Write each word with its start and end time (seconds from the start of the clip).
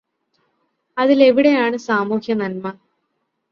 അതിലെവിടെയാണ് 0.97 1.77
സാമൂഹ്യനന്മ 1.79 2.67